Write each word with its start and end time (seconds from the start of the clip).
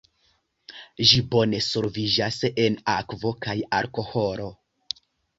Ĝi 1.09 1.17
bone 1.33 1.59
solviĝas 1.65 2.39
en 2.63 2.77
akvo 2.93 3.33
kaj 3.45 3.55
alkoholo. 3.81 4.49